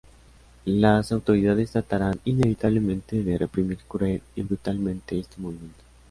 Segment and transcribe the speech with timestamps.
[0.65, 5.77] Las autoridades trataran, inevitablemente, de reprimir cruel y brutalmente este movimiento.